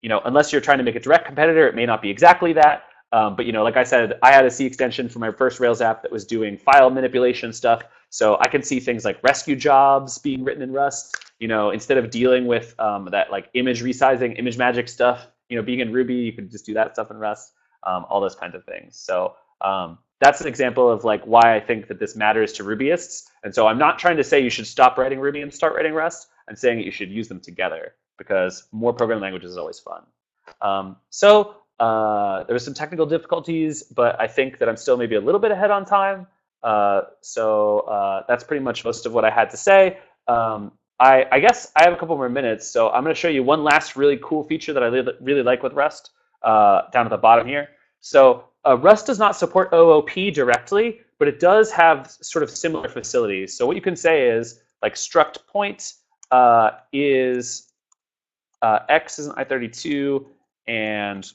[0.00, 2.52] you know, unless you're trying to make a direct competitor, it may not be exactly
[2.54, 2.84] that.
[3.12, 5.60] Um, but you know, like I said, I had a C extension for my first
[5.60, 7.82] Rails app that was doing file manipulation stuff.
[8.10, 11.16] So I can see things like Resque jobs being written in Rust.
[11.38, 15.62] You know, instead of dealing with um, that like image resizing, ImageMagick stuff, you know,
[15.62, 17.52] being in Ruby, you could just do that stuff in Rust.
[17.82, 18.96] Um, all those kinds of things.
[18.98, 23.24] So um, that's an example of like why I think that this matters to Rubyists.
[23.44, 25.92] And so I'm not trying to say you should stop writing Ruby and start writing
[25.92, 26.28] Rust.
[26.48, 30.02] I'm saying that you should use them together because more programming languages is always fun.
[30.62, 35.16] Um, so uh, there were some technical difficulties, but I think that I'm still maybe
[35.16, 36.26] a little bit ahead on time.
[36.62, 39.98] Uh, so uh, that's pretty much most of what I had to say.
[40.26, 43.28] Um, I, I, guess I have a couple more minutes, so I'm going to show
[43.28, 46.10] you one last really cool feature that I really like with Rust
[46.42, 47.68] uh, down at the bottom here.
[48.00, 52.88] So uh, Rust does not support OOP directly, but it does have sort of similar
[52.88, 53.56] facilities.
[53.56, 55.92] So what you can say is like struct point
[56.30, 57.72] uh, is
[58.88, 60.24] x is an i32
[60.66, 61.32] and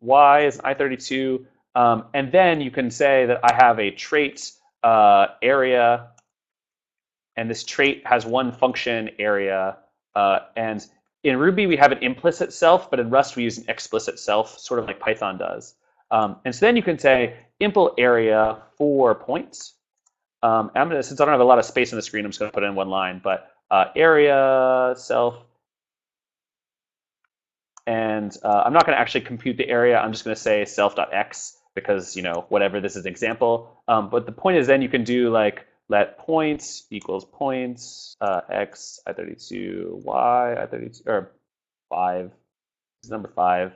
[0.00, 1.44] y is an i32.
[1.74, 6.08] Um, and then you can say that I have a trait uh, area,
[7.36, 9.76] and this trait has one function area.
[10.14, 10.86] Uh, and
[11.22, 14.58] in Ruby, we have an implicit self, but in Rust, we use an explicit self,
[14.58, 15.74] sort of like Python does.
[16.10, 19.74] Um, and so then you can say impl area for points.
[20.42, 22.30] Um, I'm gonna, since I don't have a lot of space on the screen, I'm
[22.30, 23.20] just going to put in one line.
[23.22, 25.36] But uh, area self
[27.86, 29.98] and uh, I'm not going to actually compute the area.
[29.98, 33.82] I'm just going to say self.x because you know whatever this is an example.
[33.88, 38.40] Um, but the point is then you can do like let points equals points uh,
[38.50, 41.30] x i32 y i32 or
[41.88, 42.32] five
[43.04, 43.72] is number five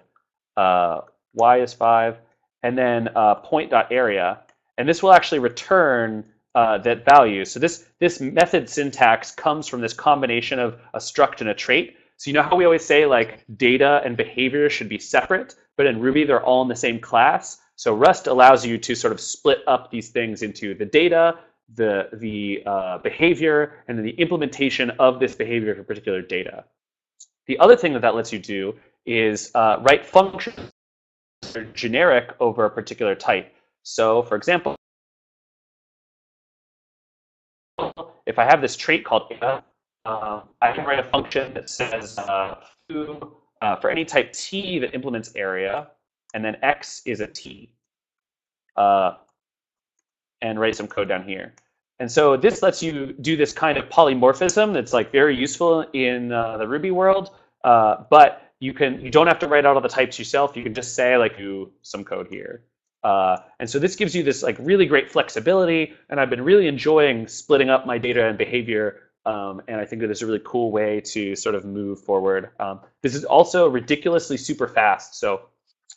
[0.56, 1.02] uh,
[1.34, 2.16] y is five
[2.62, 4.40] and then uh, point dot area
[4.76, 7.44] and this will actually return uh, that value.
[7.44, 11.96] So this this method syntax comes from this combination of a struct and a trait.
[12.20, 15.86] So you know how we always say like data and behavior should be separate, but
[15.86, 17.62] in Ruby they're all in the same class.
[17.76, 21.38] So Rust allows you to sort of split up these things into the data,
[21.76, 26.66] the, the uh, behavior, and then the implementation of this behavior for particular data.
[27.46, 28.74] The other thing that that lets you do
[29.06, 30.70] is uh, write functions
[31.40, 33.50] that are generic over a particular type.
[33.82, 34.76] So for example,
[38.26, 39.32] if I have this trait called
[40.10, 42.56] uh, I can write a function that says uh,
[42.88, 45.88] foo, uh, for any type t that implements area,
[46.34, 47.72] and then x is a t,
[48.76, 49.12] uh,
[50.42, 51.54] and write some code down here.
[52.00, 56.32] And so this lets you do this kind of polymorphism that's like very useful in
[56.32, 57.30] uh, the Ruby world,
[57.64, 60.56] uh, but you can you don't have to write out all the types yourself.
[60.56, 62.64] You can just say like do some code here.
[63.02, 66.66] Uh, and so this gives you this like really great flexibility, and I've been really
[66.66, 69.09] enjoying splitting up my data and behavior.
[69.26, 72.50] Um, and I think that is a really cool way to sort of move forward.
[72.58, 75.18] Um, this is also ridiculously super fast.
[75.18, 75.42] So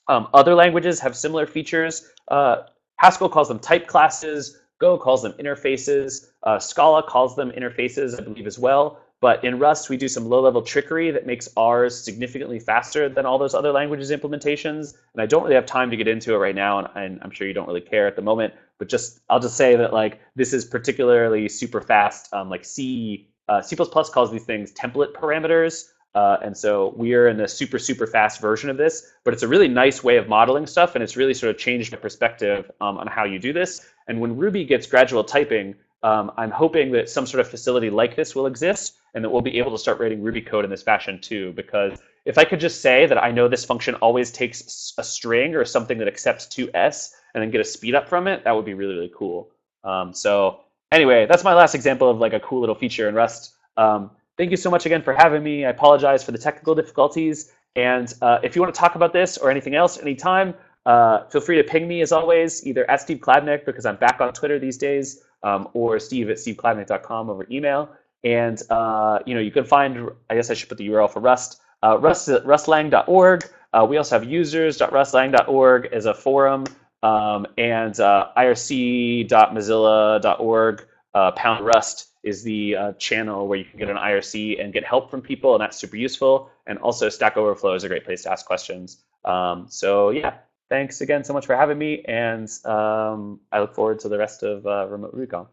[0.08, 2.10] um, other languages have similar features.
[2.28, 2.64] Uh,
[2.98, 4.60] Haskell calls them type classes.
[4.80, 6.32] Go calls them interfaces.
[6.44, 9.00] Uh, Scala calls them interfaces, I believe, as well.
[9.24, 13.38] But in Rust, we do some low-level trickery that makes ours significantly faster than all
[13.38, 14.96] those other languages implementations.
[15.14, 17.32] And I don't really have time to get into it right now, and, and I'm
[17.32, 18.54] sure you don't really care at the moment.
[18.80, 22.34] But just I'll just say that like this is particularly super fast.
[22.34, 25.86] Um, like C uh, C++ calls these things template parameters.
[26.16, 29.44] Uh, and so we are in the super, super fast version of this, but it's
[29.44, 32.70] a really nice way of modeling stuff, and it's really sort of changed my perspective
[32.82, 33.86] um, on how you do this.
[34.10, 38.18] And when Ruby gets gradual typing, um, I'm hoping that some sort of facility like
[38.18, 40.84] this will exist, and that we'll be able to start writing Ruby code in this
[40.84, 41.54] fashion too.
[41.54, 45.56] Because if I could just say that I know this function always takes a string
[45.56, 48.66] or something that accepts 2s, and then get a speed up from it, that would
[48.66, 49.50] be really, really cool.
[49.84, 53.54] Um, so anyway, that's my last example of like a cool little feature in Rust.
[53.76, 55.66] Um, thank you so much again for having me.
[55.66, 57.52] I apologize for the technical difficulties.
[57.76, 60.54] And uh, if you want to talk about this or anything else anytime,
[60.86, 64.22] uh, feel free to ping me as always, either at Steve Klabnik, because I'm back
[64.22, 67.90] on Twitter these days, um, or steve at steveklabnik.com over email.
[68.24, 71.20] And uh, you know, you can find, I guess I should put the URL for
[71.20, 73.44] Rust, uh, rust rust-lang.org.
[73.74, 76.66] Uh, we also have users.rust-lang.org as a forum,
[77.02, 83.90] um, and uh, irc.mozilla.org uh, pound rust is the uh, channel where you can get
[83.90, 86.50] an IRC and get help from people, and that's super useful.
[86.68, 89.04] And also, Stack Overflow is a great place to ask questions.
[89.26, 90.36] Um, so yeah,
[90.70, 94.44] thanks again so much for having me, and um, I look forward to the rest
[94.44, 95.48] of uh, Remote RubyConf.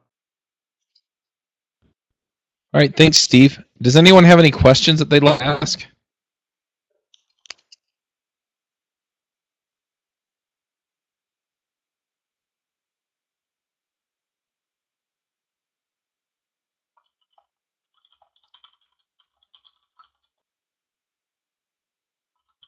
[2.73, 3.59] All right, thanks, Steve.
[3.83, 5.85] Does anyone have any questions that they'd like to ask?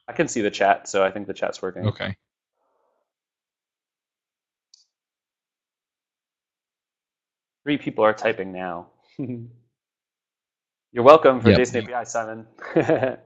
[0.05, 1.87] I can see the chat, so I think the chat's working.
[1.87, 2.15] Okay.
[7.63, 8.87] Three people are typing now.
[10.93, 11.59] You're welcome for Yep.
[11.59, 12.45] JSON API, Simon.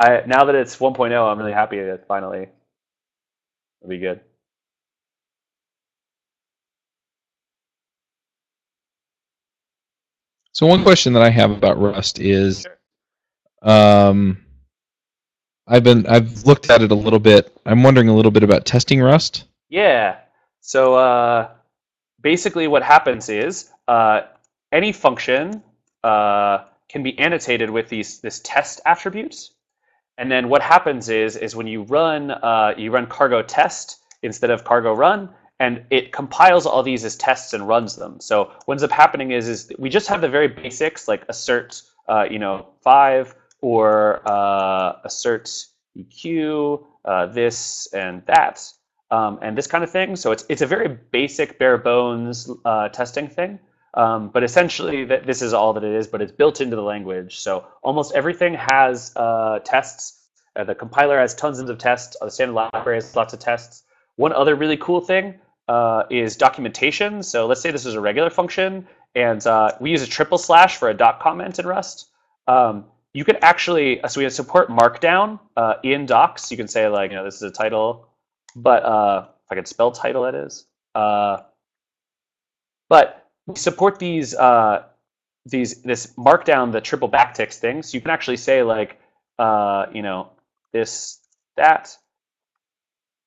[0.00, 2.46] I, now that it's 1.0, I'm really happy that finally
[3.80, 4.20] it'll be good.
[10.52, 12.64] So one question that I have about Rust is,
[13.62, 14.38] um,
[15.66, 17.56] I've been I've looked at it a little bit.
[17.66, 19.44] I'm wondering a little bit about testing Rust.
[19.68, 20.18] Yeah.
[20.60, 21.50] So uh,
[22.22, 24.22] basically, what happens is uh,
[24.72, 25.62] any function
[26.08, 29.52] uh, can be annotated with these this test attributes,
[30.16, 34.50] and then what happens is is when you run uh, you run cargo test instead
[34.50, 35.28] of cargo run,
[35.60, 38.20] and it compiles all these as tests and runs them.
[38.20, 41.82] So what ends up happening is is we just have the very basics like assert
[42.08, 45.50] uh, you know five or uh, assert
[45.96, 48.56] EQ, uh, this and that,
[49.10, 50.16] um, and this kind of thing.
[50.16, 53.58] So it's it's a very basic, bare bones uh, testing thing.
[53.98, 56.06] Um, but essentially, that this is all that it is.
[56.06, 57.40] But it's built into the language.
[57.40, 60.22] So almost everything has uh, tests.
[60.54, 62.16] Uh, the compiler has tons of tests.
[62.20, 63.82] The standard library has lots of tests.
[64.14, 65.34] One other really cool thing
[65.66, 67.24] uh, is documentation.
[67.24, 68.86] So let's say this is a regular function,
[69.16, 72.08] and uh, we use a triple slash for a doc comment in Rust.
[72.46, 72.84] Um,
[73.14, 76.52] you can actually so we support Markdown uh, in Docs.
[76.52, 78.06] You can say like you know this is a title,
[78.54, 80.66] but uh, if I could spell title, that is.
[82.88, 84.84] But we support these uh,
[85.46, 87.82] these this Markdown the triple backticks thing.
[87.82, 89.00] So you can actually say like
[89.38, 90.30] uh, you know
[90.72, 91.18] this
[91.56, 91.96] that.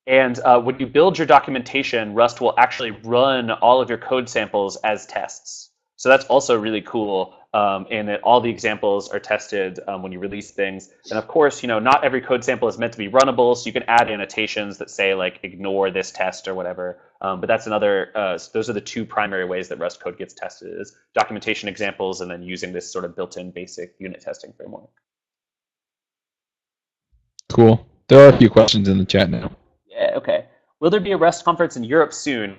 [0.06, 4.28] And uh, when you build your documentation, Rust will actually run all of your code
[4.28, 5.70] samples as tests.
[5.94, 10.10] So that's also really cool um, and that all the examples are tested um, when
[10.10, 10.90] you release things.
[11.10, 13.66] And of course, you know, not every code sample is meant to be runnable, so
[13.66, 17.00] you can add annotations that say like ignore this test or whatever.
[17.20, 18.10] Um, but that's another.
[18.14, 22.20] Uh, those are the two primary ways that Rust code gets tested: is documentation examples
[22.20, 24.90] and then using this sort of built-in basic unit testing framework.
[27.50, 27.86] Cool.
[28.08, 29.52] There are a few questions in the chat now.
[29.86, 30.12] Yeah.
[30.16, 30.46] Okay.
[30.80, 32.56] Will there be a Rust conference in Europe soon?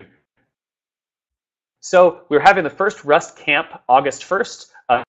[1.84, 4.68] So we're having the first Rust camp August 1st.
[4.88, 5.04] Uh,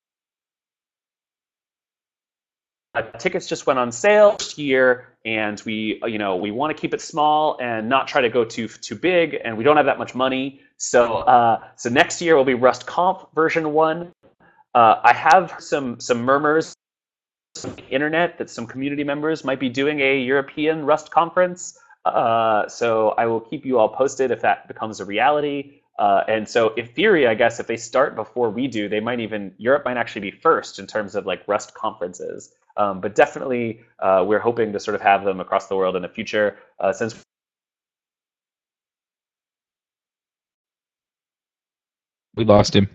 [3.17, 6.93] tickets just went on sale this year, and we, you know, we want to keep
[6.93, 9.97] it small and not try to go too too big, and we don't have that
[9.97, 10.59] much money.
[10.75, 14.11] So, uh, so next year will be RustConf version one.
[14.73, 16.75] Uh, I have some some murmurs
[17.63, 21.79] on the internet that some community members might be doing a European Rust conference.
[22.03, 25.81] Uh, so I will keep you all posted if that becomes a reality.
[25.97, 29.19] Uh, and so, in theory, I guess if they start before we do, they might
[29.21, 32.53] even Europe might actually be first in terms of like Rust conferences.
[32.77, 36.01] Um, but definitely, uh, we're hoping to sort of have them across the world in
[36.01, 36.57] the future.
[36.79, 37.23] Uh, since
[42.35, 42.89] we lost him.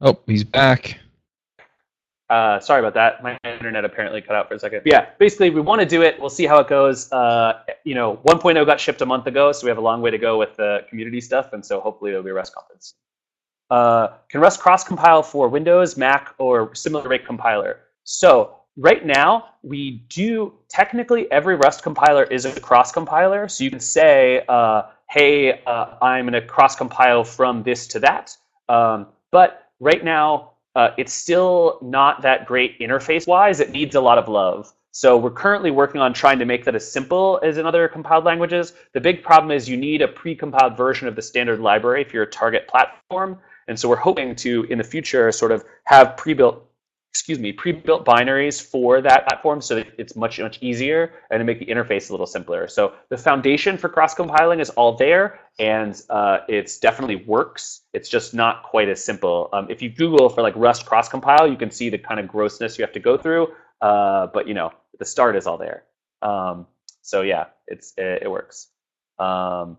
[0.00, 0.98] Oh, he's back.
[2.28, 3.22] Uh, sorry about that.
[3.22, 4.82] My internet apparently cut out for a second.
[4.84, 6.18] Yeah, basically, we want to do it.
[6.20, 7.10] We'll see how it goes.
[7.12, 10.10] Uh, you know, 1.0 got shipped a month ago, so we have a long way
[10.10, 12.94] to go with the community stuff, and so hopefully it'll be a Rust conference.
[13.70, 17.80] Uh, can Rust cross compile for Windows, Mac, or similar rate compiler?
[18.02, 23.48] So right now, we do technically every Rust compiler is a cross compiler.
[23.48, 28.00] So you can say, uh, hey, uh, I'm going to cross compile from this to
[28.00, 28.36] that.
[28.68, 33.60] Um, but right now, uh, it's still not that great interface wise.
[33.60, 34.72] It needs a lot of love.
[34.92, 38.24] So we're currently working on trying to make that as simple as in other compiled
[38.24, 38.74] languages.
[38.92, 42.26] The big problem is you need a pre-compiled version of the standard library for your
[42.26, 43.38] target platform.
[43.68, 46.65] And so we're hoping to, in the future, sort of have pre-built
[47.16, 51.44] excuse me, pre-built binaries for that platform so that it's much, much easier and to
[51.44, 52.68] make the interface a little simpler.
[52.68, 57.84] So the foundation for cross-compiling is all there and uh, it's definitely works.
[57.94, 59.48] It's just not quite as simple.
[59.54, 62.76] Um, if you Google for like Rust cross-compile, you can see the kind of grossness
[62.76, 63.48] you have to go through.
[63.80, 65.84] Uh, but you know, the start is all there.
[66.20, 66.66] Um,
[67.00, 68.68] so yeah, it's it, it works.
[69.18, 69.78] Um,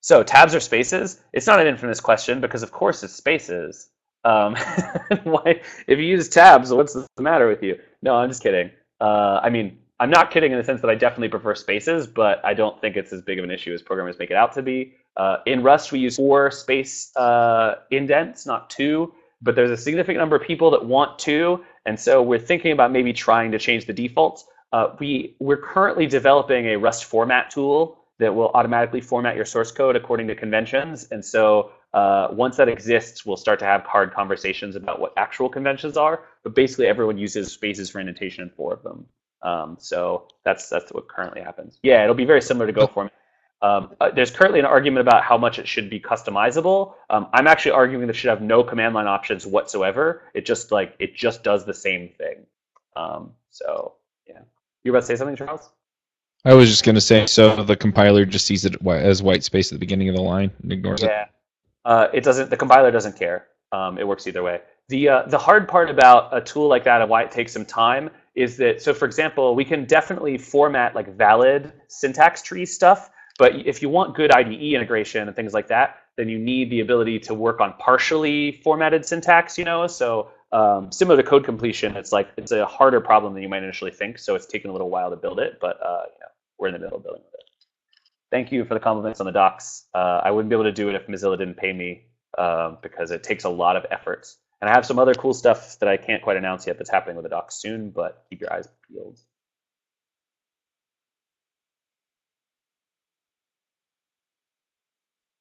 [0.00, 1.20] so tabs or spaces?
[1.34, 3.90] It's not an infamous question because of course it's spaces.
[4.28, 4.56] Um,
[5.24, 7.78] why, if you use tabs, what's the matter with you?
[8.02, 8.70] No, I'm just kidding.
[9.00, 12.44] Uh, I mean, I'm not kidding in the sense that I definitely prefer spaces, but
[12.44, 14.62] I don't think it's as big of an issue as programmers make it out to
[14.62, 14.94] be.
[15.16, 20.18] Uh, in Rust, we use four space uh, indents, not two, but there's a significant
[20.18, 23.86] number of people that want two, and so we're thinking about maybe trying to change
[23.86, 24.44] the defaults.
[24.72, 29.72] Uh, we, we're currently developing a Rust format tool that will automatically format your source
[29.72, 34.12] code according to conventions, and so uh, once that exists, we'll start to have hard
[34.12, 36.24] conversations about what actual conventions are.
[36.42, 39.06] But basically, everyone uses spaces for indentation in four of them.
[39.42, 41.78] Um, so that's that's what currently happens.
[41.82, 43.12] Yeah, it'll be very similar to Go format.
[43.60, 46.94] Um, uh, there's currently an argument about how much it should be customizable.
[47.10, 50.22] Um, I'm actually arguing that it should have no command line options whatsoever.
[50.34, 52.46] It just like it just does the same thing.
[52.94, 53.94] Um, so
[54.28, 54.40] yeah,
[54.84, 55.70] you were about to say something, Charles?
[56.44, 59.72] I was just going to say, so the compiler just sees it as white space
[59.72, 61.22] at the beginning of the line and ignores yeah.
[61.22, 61.28] it.
[61.88, 62.50] Uh, it doesn't.
[62.50, 63.46] The compiler doesn't care.
[63.72, 64.60] Um, it works either way.
[64.90, 67.64] The uh, the hard part about a tool like that and why it takes some
[67.64, 73.08] time is that so for example, we can definitely format like valid syntax tree stuff,
[73.38, 76.80] but if you want good IDE integration and things like that, then you need the
[76.80, 79.56] ability to work on partially formatted syntax.
[79.56, 83.42] You know, so um, similar to code completion, it's like it's a harder problem than
[83.42, 84.18] you might initially think.
[84.18, 86.28] So it's taken a little while to build it, but uh, you know,
[86.58, 87.47] we're in the middle of building it
[88.30, 89.86] thank you for the compliments on the docs.
[89.94, 92.06] Uh, I wouldn't be able to do it if Mozilla didn't pay me
[92.36, 94.28] uh, because it takes a lot of effort.
[94.60, 97.16] And I have some other cool stuff that I can't quite announce yet that's happening
[97.16, 99.18] with the docs soon, but keep your eyes peeled.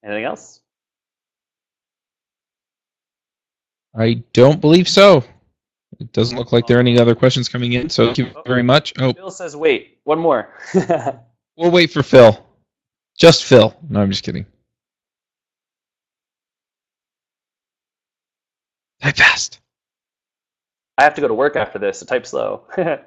[0.04, 0.62] Anything else?
[3.96, 5.24] I don't believe so.
[6.00, 8.62] It doesn't look like there are any other questions coming in, so thank you very
[8.62, 8.94] much.
[9.00, 10.54] Oh, Bill says, wait, one more.
[11.58, 12.47] We'll wait for Phil.
[13.18, 13.76] Just Phil.
[13.90, 14.46] No, I'm just kidding.
[19.02, 19.60] Type fast.
[20.98, 22.64] I have to go to work after this, so type slow.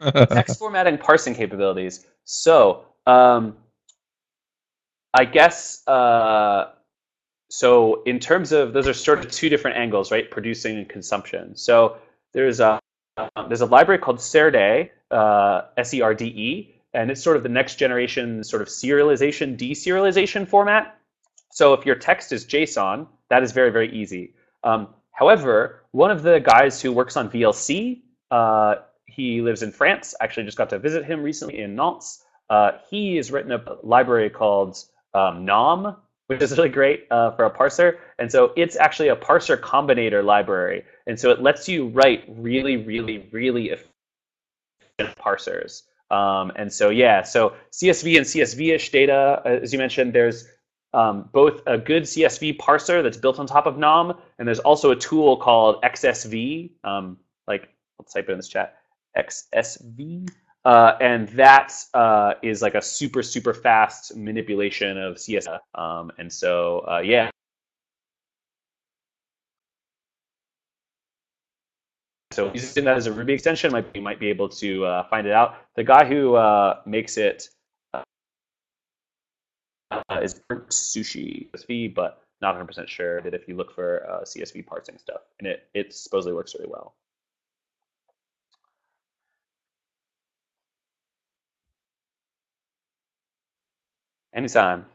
[0.00, 2.06] Text formatting parsing capabilities.
[2.24, 3.56] So, um,
[5.14, 6.72] I guess, uh,
[7.50, 10.30] so in terms of, those are sort of two different angles, right?
[10.30, 11.56] Producing and consumption.
[11.56, 11.96] So
[12.32, 12.78] there's a,
[13.16, 18.42] um, there's a library called Serde, uh, S-E-R-D-E, and it's sort of the next generation
[18.42, 20.98] sort of serialization, deserialization format.
[21.50, 24.34] So if your text is JSON, that is very, very easy.
[24.64, 28.76] Um, however, one of the guys who works on VLC, uh,
[29.06, 30.14] he lives in France.
[30.20, 32.24] Actually, just got to visit him recently in Nantes.
[32.48, 34.76] Uh, he has written a library called
[35.14, 37.98] um, Nom, which is really great uh, for a parser.
[38.18, 40.84] And so it's actually a parser combinator library.
[41.06, 45.82] And so it lets you write really, really, really efficient parsers.
[46.10, 50.46] Um, and so, yeah, so CSV and CSV-ish data, uh, as you mentioned, there's
[50.92, 54.90] um, both a good CSV parser that's built on top of Nom, and there's also
[54.90, 58.76] a tool called XSV, um, like, let's type it in this chat,
[59.16, 60.28] XSV.
[60.64, 65.58] Uh, and that uh, is like a super, super fast manipulation of CSV.
[65.74, 67.30] Um, and so, uh, yeah.
[72.32, 75.26] So using that as a Ruby extension, might, you might be able to uh, find
[75.26, 75.56] it out.
[75.74, 77.48] The guy who uh, makes it
[77.92, 78.02] uh,
[80.22, 85.22] is Sushi CSV, but not 100% sure that if you look for CSV parsing stuff,
[85.40, 86.94] and it, it supposedly works really well.
[94.32, 94.86] Anytime.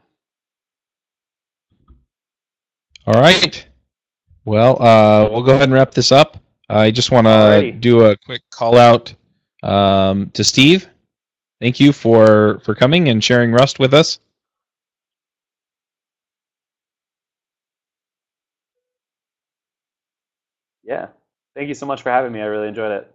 [3.06, 3.66] All right.
[4.46, 6.38] Well, uh, we'll go ahead and wrap this up.
[6.68, 9.14] I just want to do a quick call out
[9.62, 10.88] um, to Steve.
[11.60, 14.18] Thank you for for coming and sharing Rust with us.
[20.84, 21.08] Yeah.
[21.54, 22.40] Thank you so much for having me.
[22.40, 23.12] I really enjoyed it.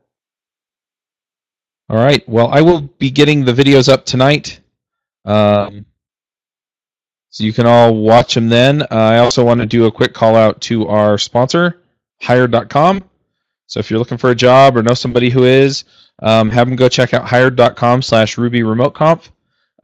[1.90, 2.28] All right.
[2.28, 4.60] Well, I will be getting the videos up tonight.
[5.26, 5.86] Um,
[7.30, 8.82] so you can all watch them then.
[8.82, 11.82] Uh, I also want to do a quick call out to our sponsor,
[12.22, 13.04] hired.com.
[13.72, 15.86] So if you're looking for a job or know somebody who is,
[16.22, 19.32] um, have them go check out hired.com slash Ruby Remote Conf.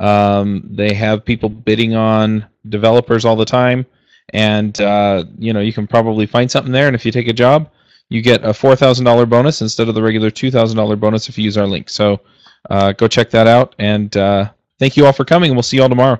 [0.01, 3.85] Um, they have people bidding on developers all the time.
[4.33, 6.87] And, uh, you know, you can probably find something there.
[6.87, 7.71] And if you take a job,
[8.09, 11.65] you get a $4,000 bonus instead of the regular $2,000 bonus if you use our
[11.65, 11.89] link.
[11.89, 12.19] So
[12.69, 13.73] uh, go check that out.
[13.79, 16.19] And uh, thank you all for coming, we'll see you all tomorrow.